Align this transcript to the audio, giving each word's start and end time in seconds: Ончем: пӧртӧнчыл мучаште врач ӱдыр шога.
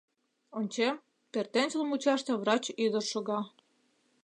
Ончем: 0.57 0.95
пӧртӧнчыл 1.31 1.83
мучаште 1.89 2.31
врач 2.41 2.63
ӱдыр 2.83 3.03
шога. 3.11 3.39